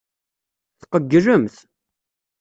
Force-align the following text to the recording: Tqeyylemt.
Tqeyylemt. 0.81 1.55